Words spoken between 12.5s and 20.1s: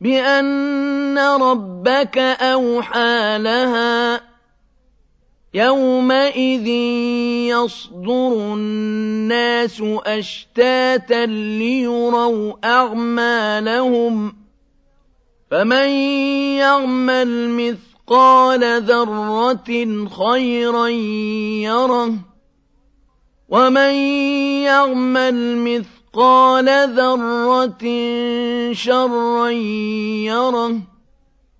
أعمالهم فمن يعمل مثقال ذرة